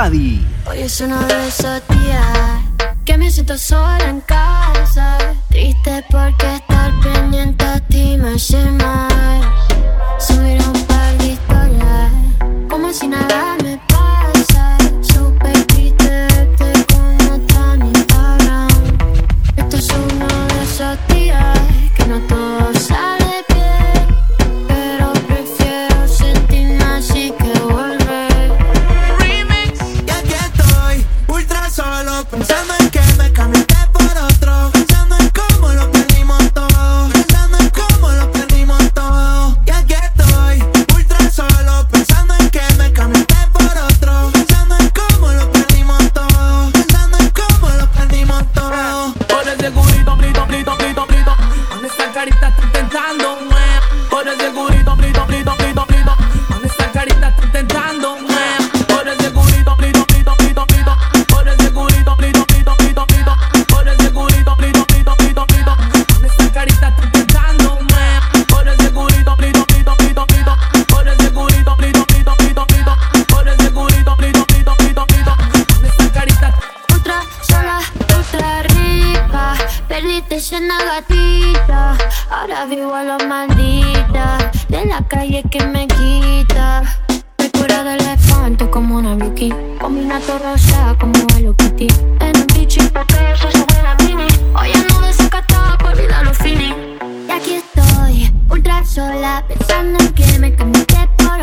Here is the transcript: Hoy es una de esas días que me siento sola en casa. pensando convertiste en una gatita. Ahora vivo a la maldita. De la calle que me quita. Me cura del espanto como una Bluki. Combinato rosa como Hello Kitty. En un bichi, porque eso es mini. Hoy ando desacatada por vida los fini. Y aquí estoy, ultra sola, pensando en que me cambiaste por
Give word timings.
Hoy 0.00 0.78
es 0.78 1.00
una 1.00 1.20
de 1.26 1.48
esas 1.48 1.82
días 1.88 2.62
que 3.04 3.18
me 3.18 3.32
siento 3.32 3.58
sola 3.58 4.08
en 4.08 4.20
casa. 4.20 5.34
pensando 32.30 32.77
convertiste 80.18 80.56
en 80.56 80.64
una 80.64 80.78
gatita. 80.84 81.96
Ahora 82.30 82.64
vivo 82.66 82.94
a 82.94 83.04
la 83.04 83.18
maldita. 83.18 84.50
De 84.68 84.84
la 84.84 85.06
calle 85.06 85.42
que 85.50 85.64
me 85.66 85.86
quita. 85.86 86.82
Me 87.38 87.50
cura 87.50 87.84
del 87.84 88.00
espanto 88.00 88.70
como 88.70 88.96
una 88.96 89.14
Bluki. 89.14 89.52
Combinato 89.80 90.38
rosa 90.38 90.96
como 90.98 91.14
Hello 91.36 91.54
Kitty. 91.56 91.88
En 92.20 92.36
un 92.36 92.46
bichi, 92.54 92.80
porque 92.88 93.32
eso 93.32 93.48
es 93.48 94.06
mini. 94.06 94.26
Hoy 94.54 94.72
ando 94.74 95.00
desacatada 95.00 95.78
por 95.78 95.96
vida 95.96 96.22
los 96.24 96.36
fini. 96.38 96.74
Y 97.28 97.30
aquí 97.30 97.54
estoy, 97.54 98.32
ultra 98.50 98.84
sola, 98.84 99.44
pensando 99.46 99.98
en 100.00 100.12
que 100.14 100.38
me 100.38 100.54
cambiaste 100.54 101.08
por 101.18 101.40